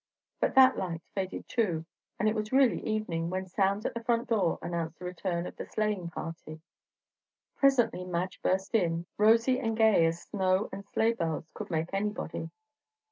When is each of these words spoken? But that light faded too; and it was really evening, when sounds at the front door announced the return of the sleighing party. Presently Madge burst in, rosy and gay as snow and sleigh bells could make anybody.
But 0.39 0.55
that 0.55 0.79
light 0.79 1.03
faded 1.13 1.47
too; 1.47 1.85
and 2.17 2.27
it 2.27 2.33
was 2.33 2.51
really 2.51 2.83
evening, 2.83 3.29
when 3.29 3.45
sounds 3.45 3.85
at 3.85 3.93
the 3.93 4.03
front 4.03 4.27
door 4.27 4.57
announced 4.59 4.97
the 4.97 5.05
return 5.05 5.45
of 5.45 5.55
the 5.57 5.67
sleighing 5.67 6.09
party. 6.09 6.59
Presently 7.57 8.03
Madge 8.03 8.41
burst 8.41 8.73
in, 8.73 9.05
rosy 9.19 9.59
and 9.59 9.77
gay 9.77 10.07
as 10.07 10.23
snow 10.23 10.69
and 10.71 10.83
sleigh 10.87 11.13
bells 11.13 11.51
could 11.53 11.69
make 11.69 11.93
anybody. 11.93 12.49